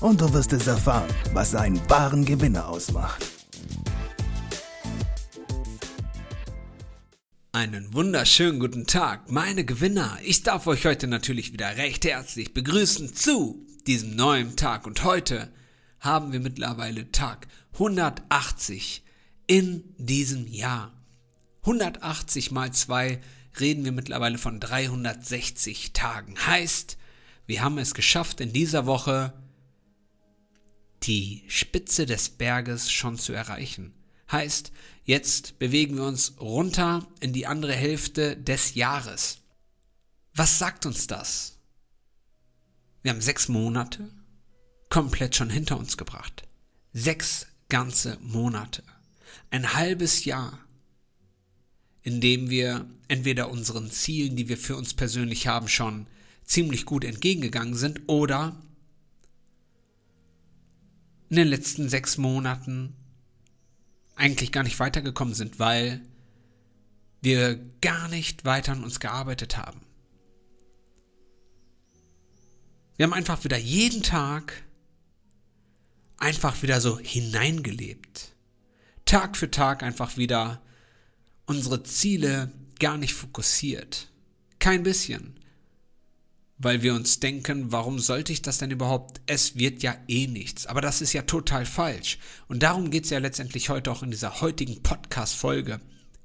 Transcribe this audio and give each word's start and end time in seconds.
und 0.00 0.20
du 0.20 0.32
wirst 0.32 0.52
es 0.52 0.66
erfahren, 0.66 1.08
was 1.32 1.54
einen 1.54 1.80
wahren 1.90 2.24
Gewinner 2.24 2.68
ausmacht. 2.68 3.24
Einen 7.52 7.92
wunderschönen 7.92 8.60
guten 8.60 8.86
Tag, 8.86 9.30
meine 9.30 9.64
Gewinner. 9.64 10.18
Ich 10.22 10.44
darf 10.44 10.68
euch 10.68 10.84
heute 10.86 11.08
natürlich 11.08 11.52
wieder 11.52 11.76
recht 11.76 12.04
herzlich 12.04 12.54
begrüßen 12.54 13.14
zu 13.14 13.66
diesem 13.86 14.14
neuen 14.14 14.54
Tag. 14.54 14.86
Und 14.86 15.02
heute 15.02 15.52
haben 15.98 16.32
wir 16.32 16.38
mittlerweile 16.38 17.10
Tag 17.10 17.48
180 17.72 19.02
in 19.48 19.82
diesem 19.96 20.46
Jahr. 20.46 20.92
180 21.62 22.52
mal 22.52 22.72
2 22.72 23.20
reden 23.58 23.84
wir 23.84 23.92
mittlerweile 23.92 24.38
von 24.38 24.60
360 24.60 25.92
Tagen. 25.92 26.36
Heißt, 26.46 26.96
wir 27.46 27.62
haben 27.62 27.78
es 27.78 27.94
geschafft, 27.94 28.40
in 28.40 28.52
dieser 28.52 28.86
Woche 28.86 29.32
die 31.04 31.44
Spitze 31.48 32.06
des 32.06 32.28
Berges 32.30 32.90
schon 32.90 33.18
zu 33.18 33.32
erreichen. 33.32 33.94
Heißt, 34.30 34.72
jetzt 35.04 35.58
bewegen 35.58 35.96
wir 35.96 36.04
uns 36.04 36.34
runter 36.40 37.06
in 37.20 37.32
die 37.32 37.46
andere 37.46 37.72
Hälfte 37.74 38.36
des 38.36 38.74
Jahres. 38.74 39.38
Was 40.34 40.58
sagt 40.58 40.86
uns 40.86 41.06
das? 41.06 41.58
Wir 43.02 43.12
haben 43.12 43.20
sechs 43.20 43.48
Monate 43.48 44.10
komplett 44.90 45.36
schon 45.36 45.50
hinter 45.50 45.78
uns 45.78 45.96
gebracht. 45.96 46.46
Sechs 46.92 47.46
ganze 47.68 48.18
Monate. 48.20 48.82
Ein 49.50 49.74
halbes 49.74 50.24
Jahr, 50.24 50.58
in 52.02 52.20
dem 52.20 52.50
wir 52.50 52.88
entweder 53.08 53.50
unseren 53.50 53.90
Zielen, 53.90 54.36
die 54.36 54.48
wir 54.48 54.58
für 54.58 54.76
uns 54.76 54.94
persönlich 54.94 55.46
haben, 55.46 55.68
schon 55.68 56.06
ziemlich 56.44 56.86
gut 56.86 57.04
entgegengegangen 57.04 57.74
sind 57.74 58.02
oder 58.06 58.56
in 61.30 61.36
den 61.36 61.48
letzten 61.48 61.88
sechs 61.88 62.16
Monaten 62.18 62.94
eigentlich 64.16 64.52
gar 64.52 64.62
nicht 64.62 64.78
weitergekommen 64.80 65.34
sind, 65.34 65.58
weil 65.58 66.00
wir 67.20 67.56
gar 67.80 68.08
nicht 68.08 68.44
weiter 68.44 68.72
an 68.72 68.84
uns 68.84 69.00
gearbeitet 69.00 69.56
haben. 69.56 69.80
Wir 72.96 73.04
haben 73.06 73.12
einfach 73.12 73.44
wieder 73.44 73.58
jeden 73.58 74.02
Tag 74.02 74.64
einfach 76.16 76.62
wieder 76.62 76.80
so 76.80 76.98
hineingelebt. 76.98 78.34
Tag 79.04 79.36
für 79.36 79.50
Tag 79.50 79.82
einfach 79.82 80.16
wieder 80.16 80.60
unsere 81.46 81.82
Ziele 81.84 82.52
gar 82.80 82.98
nicht 82.98 83.14
fokussiert. 83.14 84.10
Kein 84.58 84.82
bisschen 84.82 85.37
weil 86.58 86.82
wir 86.82 86.94
uns 86.94 87.20
denken, 87.20 87.70
warum 87.70 88.00
sollte 88.00 88.32
ich 88.32 88.42
das 88.42 88.58
denn 88.58 88.72
überhaupt? 88.72 89.20
Es 89.26 89.56
wird 89.56 89.82
ja 89.82 89.96
eh 90.08 90.26
nichts. 90.26 90.66
Aber 90.66 90.80
das 90.80 91.00
ist 91.00 91.12
ja 91.12 91.22
total 91.22 91.64
falsch. 91.64 92.18
Und 92.48 92.62
darum 92.64 92.90
geht 92.90 93.04
es 93.04 93.10
ja 93.10 93.18
letztendlich 93.18 93.68
heute 93.68 93.92
auch 93.92 94.02
in 94.02 94.10
dieser 94.10 94.40
heutigen 94.40 94.82
Podcast-Folge. 94.82 95.80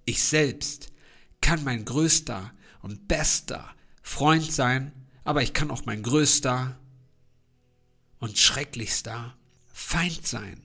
Ich 0.05 0.23
selbst 0.23 0.91
kann 1.39 1.63
mein 1.63 1.85
größter 1.85 2.51
und 2.81 3.07
bester 3.07 3.69
Freund 4.01 4.51
sein, 4.51 4.91
aber 5.23 5.43
ich 5.43 5.53
kann 5.53 5.69
auch 5.69 5.85
mein 5.85 6.01
größter 6.01 6.77
und 8.19 8.37
schrecklichster 8.37 9.35
Feind 9.71 10.25
sein. 10.25 10.61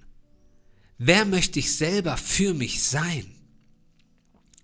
Wer 0.96 1.24
möchte 1.24 1.58
ich 1.58 1.76
selber 1.76 2.16
für 2.16 2.54
mich 2.54 2.82
sein? 2.82 3.34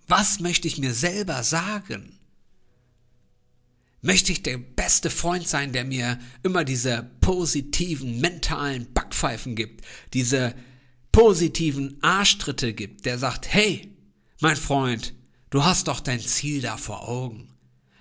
Was 0.08 0.40
möchte 0.40 0.66
ich 0.66 0.78
mir 0.78 0.94
selber 0.94 1.42
sagen? 1.42 2.13
Möchte 4.04 4.32
ich 4.32 4.42
der 4.42 4.58
beste 4.58 5.08
Freund 5.08 5.48
sein, 5.48 5.72
der 5.72 5.86
mir 5.86 6.18
immer 6.42 6.64
diese 6.64 7.10
positiven 7.22 8.20
mentalen 8.20 8.92
Backpfeifen 8.92 9.56
gibt, 9.56 9.82
diese 10.12 10.54
positiven 11.10 11.96
Arschtritte 12.02 12.74
gibt, 12.74 13.06
der 13.06 13.18
sagt, 13.18 13.50
hey, 13.50 13.96
mein 14.42 14.56
Freund, 14.56 15.14
du 15.48 15.64
hast 15.64 15.88
doch 15.88 16.00
dein 16.00 16.20
Ziel 16.20 16.60
da 16.60 16.76
vor 16.76 17.08
Augen. 17.08 17.48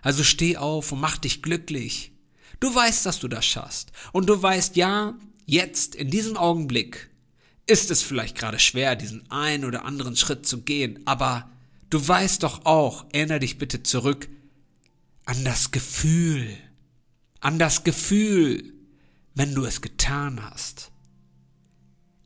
Also 0.01 0.25
steh 0.25 0.57
auf 0.57 0.91
und 0.91 0.99
mach 0.99 1.17
dich 1.17 1.41
glücklich. 1.41 2.11
Du 2.59 2.75
weißt, 2.75 3.05
dass 3.05 3.21
du 3.21 3.29
das 3.29 3.45
schaffst. 3.45 3.93
Und 4.11 4.27
du 4.27 4.41
weißt, 4.41 4.75
ja, 4.75 5.17
jetzt, 5.45 5.95
in 5.95 6.09
diesem 6.09 6.35
Augenblick, 6.35 7.11
ist 7.65 7.91
es 7.91 8.01
vielleicht 8.01 8.37
gerade 8.37 8.59
schwer, 8.59 8.97
diesen 8.97 9.31
einen 9.31 9.63
oder 9.63 9.85
anderen 9.85 10.17
Schritt 10.17 10.45
zu 10.45 10.63
gehen, 10.63 10.99
aber 11.05 11.49
du 11.89 12.05
weißt 12.05 12.43
doch 12.43 12.65
auch, 12.65 13.05
erinnere 13.13 13.39
dich 13.39 13.57
bitte 13.57 13.83
zurück, 13.83 14.27
an 15.25 15.43
das 15.43 15.71
Gefühl, 15.71 16.57
an 17.39 17.59
das 17.59 17.83
Gefühl, 17.83 18.73
wenn 19.35 19.55
du 19.55 19.65
es 19.65 19.81
getan 19.81 20.43
hast. 20.43 20.91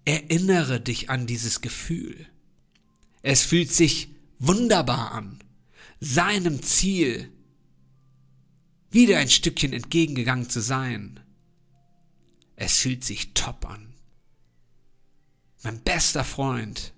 Erinnere 0.06 0.80
dich 0.80 1.10
an 1.10 1.28
dieses 1.28 1.62
Gefühl. 1.62 2.28
Es 3.22 3.44
fühlt 3.44 3.72
sich 3.72 4.10
wunderbar 4.40 5.12
an, 5.12 5.40
seinem 6.00 6.62
Ziel 6.64 7.32
wieder 8.90 9.18
ein 9.18 9.30
Stückchen 9.30 9.74
entgegengegangen 9.74 10.50
zu 10.50 10.62
sein. 10.62 11.20
Es 12.56 12.80
fühlt 12.80 13.04
sich 13.04 13.34
top 13.34 13.70
an. 13.70 13.94
Mein 15.64 15.82
bester 15.82 16.24
Freund, 16.24 16.94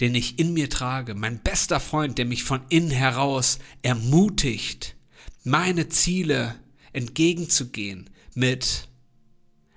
den 0.00 0.14
ich 0.14 0.38
in 0.38 0.54
mir 0.54 0.70
trage, 0.70 1.14
mein 1.14 1.40
bester 1.40 1.78
Freund, 1.78 2.18
der 2.18 2.24
mich 2.24 2.42
von 2.42 2.62
innen 2.68 2.90
heraus 2.90 3.58
ermutigt, 3.82 4.96
meine 5.44 5.90
Ziele 5.90 6.58
entgegenzugehen 6.92 8.10
mit 8.34 8.88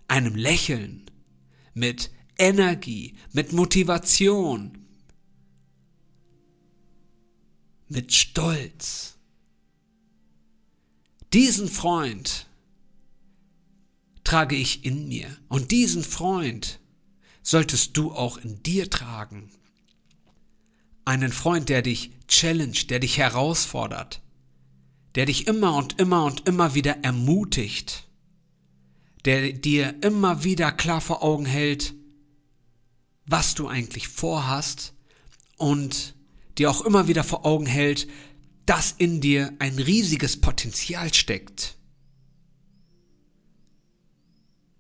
einem 0.07 0.35
Lächeln, 0.35 1.11
mit 1.73 2.09
Energie, 2.37 3.15
mit 3.33 3.51
Motivation, 3.51 4.77
mit 7.89 8.13
Stolz. 8.13 9.17
Diesen 11.33 11.67
Freund 11.67 12.47
trage 14.23 14.55
ich 14.55 14.85
in 14.85 15.07
mir 15.09 15.35
und 15.49 15.71
diesen 15.71 16.03
Freund 16.03 16.79
solltest 17.43 17.97
du 17.97 18.13
auch 18.13 18.37
in 18.37 18.63
dir 18.63 18.89
tragen. 18.89 19.51
Einen 21.03 21.31
Freund, 21.31 21.69
der 21.69 21.81
dich 21.81 22.11
challenge, 22.27 22.85
der 22.89 22.99
dich 22.99 23.17
herausfordert, 23.17 24.21
der 25.17 25.25
dich 25.25 25.47
immer 25.47 25.75
und 25.75 25.99
immer 25.99 26.25
und 26.25 26.47
immer 26.47 26.75
wieder 26.75 27.03
ermutigt, 27.03 28.07
der 29.25 29.51
dir 29.51 29.95
immer 30.03 30.43
wieder 30.43 30.71
klar 30.71 31.01
vor 31.01 31.23
Augen 31.23 31.47
hält, 31.47 31.95
was 33.25 33.55
du 33.55 33.67
eigentlich 33.67 34.09
vorhast 34.09 34.93
und 35.57 36.13
dir 36.59 36.69
auch 36.69 36.81
immer 36.81 37.07
wieder 37.07 37.23
vor 37.23 37.47
Augen 37.47 37.65
hält, 37.65 38.07
dass 38.67 38.91
in 38.91 39.19
dir 39.19 39.51
ein 39.57 39.79
riesiges 39.79 40.39
Potenzial 40.39 41.11
steckt. 41.11 41.79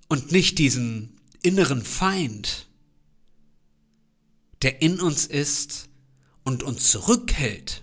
Und 0.07 0.31
nicht 0.31 0.59
diesen 0.59 1.19
inneren 1.41 1.83
Feind, 1.83 2.67
der 4.61 4.83
in 4.83 4.99
uns 4.99 5.25
ist 5.25 5.89
und 6.43 6.61
uns 6.61 6.91
zurückhält 6.91 7.81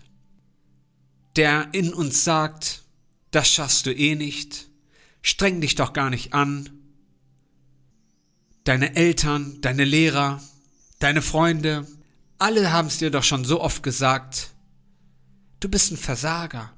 der 1.36 1.68
in 1.72 1.92
uns 1.92 2.24
sagt, 2.24 2.82
das 3.30 3.48
schaffst 3.48 3.86
du 3.86 3.94
eh 3.94 4.14
nicht, 4.14 4.68
streng 5.22 5.60
dich 5.60 5.74
doch 5.74 5.92
gar 5.92 6.10
nicht 6.10 6.32
an. 6.32 6.70
Deine 8.64 8.96
Eltern, 8.96 9.60
deine 9.60 9.84
Lehrer, 9.84 10.42
deine 10.98 11.22
Freunde, 11.22 11.86
alle 12.38 12.72
haben 12.72 12.88
es 12.88 12.98
dir 12.98 13.10
doch 13.10 13.24
schon 13.24 13.44
so 13.44 13.60
oft 13.60 13.82
gesagt, 13.82 14.50
du 15.60 15.68
bist 15.68 15.90
ein 15.90 15.96
Versager. 15.96 16.72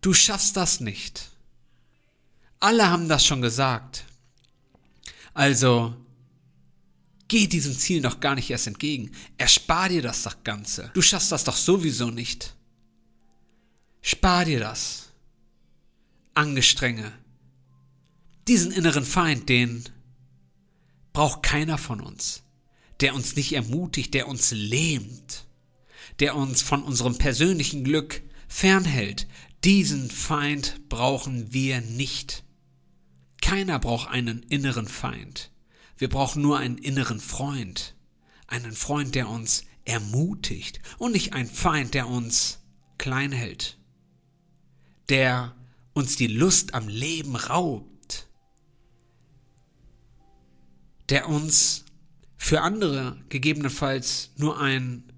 Du 0.00 0.14
schaffst 0.14 0.56
das 0.56 0.80
nicht. 0.80 1.30
Alle 2.58 2.88
haben 2.90 3.08
das 3.08 3.24
schon 3.24 3.42
gesagt. 3.42 4.04
Also, 5.34 5.94
geh 7.28 7.46
diesem 7.46 7.76
Ziel 7.76 8.00
noch 8.00 8.20
gar 8.20 8.34
nicht 8.34 8.50
erst 8.50 8.66
entgegen. 8.66 9.12
Erspar 9.38 9.88
dir 9.88 10.02
das 10.02 10.22
doch 10.22 10.42
Ganze. 10.42 10.90
Du 10.94 11.02
schaffst 11.02 11.32
das 11.32 11.44
doch 11.44 11.56
sowieso 11.56 12.10
nicht. 12.10 12.54
Spar 14.02 14.44
dir 14.44 14.60
das. 14.60 15.10
Angestrenge. 16.34 17.12
Diesen 18.48 18.72
inneren 18.72 19.04
Feind, 19.04 19.48
den 19.48 19.84
braucht 21.12 21.42
keiner 21.42 21.78
von 21.78 22.00
uns. 22.00 22.42
der 23.00 23.14
uns 23.14 23.34
nicht 23.36 23.52
ermutigt, 23.54 24.14
der 24.14 24.28
uns 24.28 24.50
lähmt, 24.50 25.46
der 26.18 26.36
uns 26.36 26.62
von 26.62 26.82
unserem 26.82 27.16
persönlichen 27.16 27.82
Glück 27.82 28.22
fernhält. 28.48 29.26
Diesen 29.64 30.10
Feind 30.10 30.88
brauchen 30.88 31.52
wir 31.52 31.80
nicht. 31.80 32.44
Keiner 33.40 33.78
braucht 33.78 34.10
einen 34.10 34.42
inneren 34.44 34.86
Feind. 34.86 35.50
Wir 35.96 36.08
brauchen 36.08 36.42
nur 36.42 36.58
einen 36.58 36.78
inneren 36.78 37.20
Freund. 37.20 37.94
Einen 38.46 38.72
Freund, 38.72 39.14
der 39.14 39.28
uns 39.28 39.64
ermutigt 39.84 40.80
und 40.98 41.12
nicht 41.12 41.32
ein 41.32 41.48
Feind, 41.48 41.94
der 41.94 42.06
uns 42.08 42.58
klein 42.98 43.32
hält. 43.32 43.78
Der 45.10 45.54
uns 45.92 46.16
die 46.16 46.28
Lust 46.28 46.72
am 46.72 46.88
Leben 46.88 47.36
raubt. 47.36 48.28
Der 51.08 51.28
uns 51.28 51.84
für 52.36 52.62
andere 52.62 53.22
gegebenenfalls 53.28 54.30
nur 54.36 54.60
ein 54.60 55.12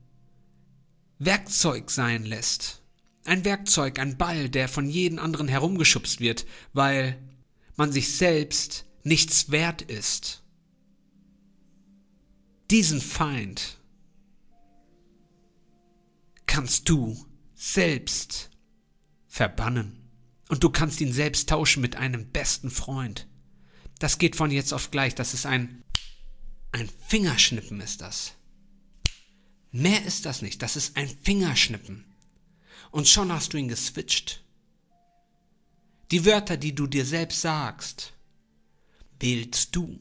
Werkzeug 1.19 1.91
sein 1.91 2.25
lässt. 2.25 2.83
Ein 3.25 3.45
Werkzeug, 3.45 4.01
ein 4.01 4.19
Ball, 4.19 4.49
der 4.49 4.67
von 4.67 4.89
jedem 4.89 5.19
anderen 5.21 5.47
herumgeschubst 5.47 6.21
wird, 6.21 6.47
weil 6.73 7.23
man 7.77 7.93
sich 7.93 8.17
selbst 8.17 8.87
nichts 9.05 9.51
wert 9.51 9.83
ist. 9.83 10.43
Diesen 12.71 13.01
Feind 13.01 13.79
kannst 16.47 16.89
du 16.89 17.27
selbst 17.55 18.52
verbannen. 19.33 19.99
Und 20.51 20.63
du 20.63 20.69
kannst 20.69 21.01
ihn 21.01 21.15
selbst 21.15 21.49
tauschen 21.49 21.81
mit 21.81 21.97
einem 21.97 22.31
besten 22.31 22.71
Freund. 22.71 23.27
Das 23.99 24.19
geht 24.19 24.37
von 24.37 24.51
jetzt 24.51 24.75
auf 24.75 24.91
gleich. 24.91 25.15
Das 25.15 25.33
ist 25.33 25.47
ein, 25.47 25.83
ein 26.71 26.91
Fingerschnippen 27.09 27.81
ist 27.81 28.03
das. 28.03 28.35
Mehr 29.71 30.05
ist 30.05 30.27
das 30.27 30.43
nicht. 30.43 30.61
Das 30.61 30.77
ist 30.77 30.99
ein 30.99 31.09
Fingerschnippen. 31.09 32.05
Und 32.91 33.09
schon 33.09 33.33
hast 33.33 33.55
du 33.55 33.57
ihn 33.57 33.69
geswitcht. 33.69 34.45
Die 36.11 36.27
Wörter, 36.27 36.59
die 36.59 36.75
du 36.75 36.87
dir 36.87 37.07
selbst 37.07 37.41
sagst, 37.41 38.13
wählst 39.19 39.75
du. 39.75 39.99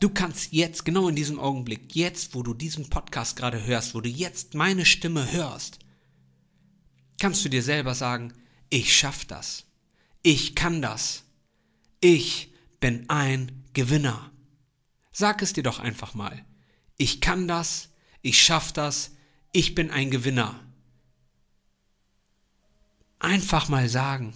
Du 0.00 0.08
kannst 0.08 0.52
jetzt, 0.52 0.84
genau 0.84 1.06
in 1.06 1.14
diesem 1.14 1.38
Augenblick, 1.38 1.94
jetzt, 1.94 2.34
wo 2.34 2.42
du 2.42 2.52
diesen 2.52 2.90
Podcast 2.90 3.36
gerade 3.36 3.64
hörst, 3.64 3.94
wo 3.94 4.00
du 4.00 4.08
jetzt 4.08 4.54
meine 4.54 4.84
Stimme 4.84 5.30
hörst, 5.30 5.78
kannst 7.20 7.44
du 7.44 7.48
dir 7.48 7.62
selber 7.62 7.94
sagen, 7.94 8.32
ich 8.72 8.96
schaff 8.96 9.26
das. 9.26 9.66
Ich 10.22 10.54
kann 10.54 10.80
das. 10.80 11.24
Ich 12.00 12.54
bin 12.80 13.08
ein 13.10 13.64
Gewinner. 13.74 14.32
Sag 15.12 15.42
es 15.42 15.52
dir 15.52 15.62
doch 15.62 15.78
einfach 15.78 16.14
mal. 16.14 16.42
Ich 16.96 17.20
kann 17.20 17.46
das, 17.46 17.90
ich 18.22 18.42
schaff 18.42 18.72
das, 18.72 19.12
ich 19.52 19.74
bin 19.74 19.90
ein 19.90 20.10
Gewinner. 20.10 20.58
Einfach 23.18 23.68
mal 23.68 23.90
sagen. 23.90 24.34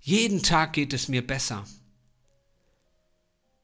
Jeden 0.00 0.42
Tag 0.42 0.74
geht 0.74 0.92
es 0.92 1.08
mir 1.08 1.26
besser. 1.26 1.66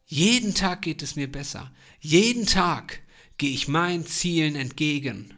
Jeden 0.07 0.55
Tag 0.55 0.83
geht 0.83 1.03
es 1.03 1.17
mir 1.17 1.31
besser. 1.31 1.71
Jeden 2.01 2.47
Tag 2.47 3.03
gehe 3.37 3.51
ich 3.51 3.69
meinen 3.69 4.07
Zielen 4.07 4.57
entgegen. 4.57 5.37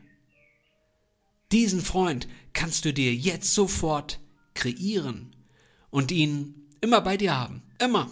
Diesen 1.51 1.81
Freund 1.81 2.29
kannst 2.53 2.85
du 2.85 2.93
dir 2.93 3.13
jetzt 3.13 3.53
sofort 3.53 4.21
kreieren 4.59 5.35
und 5.91 6.11
ihn 6.11 6.69
immer 6.81 7.01
bei 7.01 7.17
dir 7.17 7.35
haben. 7.35 7.63
Immer. 7.79 8.11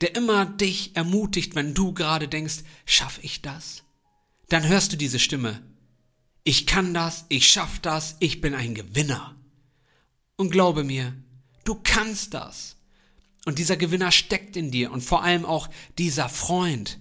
Der 0.00 0.16
immer 0.16 0.46
dich 0.46 0.96
ermutigt, 0.96 1.54
wenn 1.54 1.74
du 1.74 1.92
gerade 1.92 2.26
denkst, 2.26 2.64
schaff 2.86 3.20
ich 3.22 3.42
das? 3.42 3.84
Dann 4.48 4.66
hörst 4.66 4.92
du 4.92 4.96
diese 4.96 5.20
Stimme. 5.20 5.62
Ich 6.42 6.66
kann 6.66 6.92
das, 6.92 7.26
ich 7.28 7.48
schaff 7.48 7.78
das, 7.78 8.16
ich 8.18 8.40
bin 8.40 8.54
ein 8.54 8.74
Gewinner. 8.74 9.36
Und 10.36 10.50
glaube 10.50 10.82
mir, 10.82 11.14
du 11.64 11.80
kannst 11.84 12.34
das. 12.34 12.76
Und 13.44 13.58
dieser 13.58 13.76
Gewinner 13.76 14.10
steckt 14.10 14.56
in 14.56 14.70
dir 14.70 14.90
und 14.90 15.02
vor 15.02 15.22
allem 15.22 15.44
auch 15.44 15.68
dieser 15.98 16.28
Freund. 16.28 16.98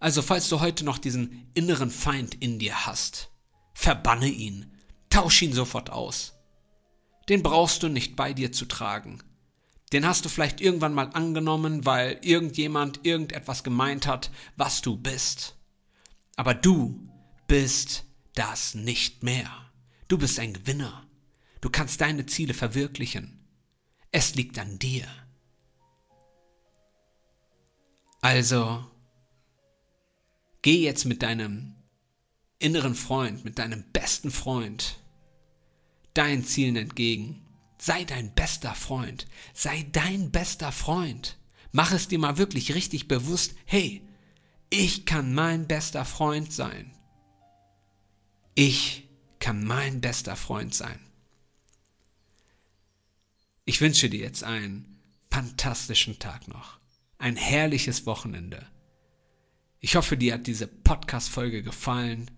Also 0.00 0.22
falls 0.22 0.48
du 0.48 0.60
heute 0.60 0.84
noch 0.84 0.98
diesen 0.98 1.50
inneren 1.54 1.90
Feind 1.90 2.34
in 2.34 2.58
dir 2.58 2.86
hast, 2.86 3.30
verbanne 3.74 4.28
ihn, 4.28 4.66
tausch 5.10 5.42
ihn 5.42 5.52
sofort 5.52 5.90
aus. 5.90 6.32
Den 7.32 7.42
brauchst 7.42 7.82
du 7.82 7.88
nicht 7.88 8.14
bei 8.14 8.34
dir 8.34 8.52
zu 8.52 8.66
tragen. 8.66 9.22
Den 9.90 10.04
hast 10.04 10.22
du 10.22 10.28
vielleicht 10.28 10.60
irgendwann 10.60 10.92
mal 10.92 11.08
angenommen, 11.14 11.86
weil 11.86 12.18
irgendjemand 12.20 13.06
irgendetwas 13.06 13.64
gemeint 13.64 14.06
hat, 14.06 14.30
was 14.58 14.82
du 14.82 14.98
bist. 14.98 15.56
Aber 16.36 16.52
du 16.52 17.08
bist 17.46 18.04
das 18.34 18.74
nicht 18.74 19.22
mehr. 19.22 19.50
Du 20.08 20.18
bist 20.18 20.38
ein 20.40 20.52
Gewinner. 20.52 21.06
Du 21.62 21.70
kannst 21.70 22.02
deine 22.02 22.26
Ziele 22.26 22.52
verwirklichen. 22.52 23.48
Es 24.10 24.34
liegt 24.34 24.58
an 24.58 24.78
dir. 24.78 25.06
Also, 28.20 28.84
geh 30.60 30.82
jetzt 30.82 31.06
mit 31.06 31.22
deinem 31.22 31.76
inneren 32.58 32.94
Freund, 32.94 33.42
mit 33.46 33.58
deinem 33.58 33.90
besten 33.90 34.30
Freund, 34.30 35.01
deinen 36.14 36.44
Zielen 36.44 36.76
entgegen. 36.76 37.44
Sei 37.78 38.04
dein 38.04 38.34
bester 38.34 38.74
Freund. 38.74 39.26
Sei 39.54 39.86
dein 39.92 40.30
bester 40.30 40.72
Freund. 40.72 41.38
Mach 41.72 41.92
es 41.92 42.08
dir 42.08 42.18
mal 42.18 42.38
wirklich 42.38 42.74
richtig 42.74 43.08
bewusst. 43.08 43.54
Hey, 43.64 44.02
ich 44.70 45.04
kann 45.04 45.34
mein 45.34 45.66
bester 45.66 46.04
Freund 46.04 46.52
sein. 46.52 46.92
Ich 48.54 49.08
kann 49.38 49.64
mein 49.64 50.00
bester 50.00 50.36
Freund 50.36 50.74
sein. 50.74 51.00
Ich 53.64 53.80
wünsche 53.80 54.10
dir 54.10 54.20
jetzt 54.20 54.44
einen 54.44 55.00
fantastischen 55.30 56.18
Tag 56.18 56.48
noch. 56.48 56.78
Ein 57.18 57.36
herrliches 57.36 58.06
Wochenende. 58.06 58.66
Ich 59.80 59.96
hoffe, 59.96 60.16
dir 60.16 60.34
hat 60.34 60.46
diese 60.46 60.66
Podcast-Folge 60.66 61.62
gefallen 61.62 62.30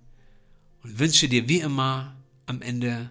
und 0.82 0.99
wünsche 0.99 1.29
dir 1.29 1.49
wie 1.49 1.61
immer 1.61 2.17
am 2.47 2.62
Ende 2.62 3.11